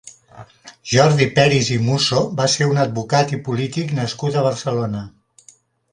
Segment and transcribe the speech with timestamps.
[0.93, 5.05] Jordi Peris i Musso va ser un advocat i polític nascut a Barcelona.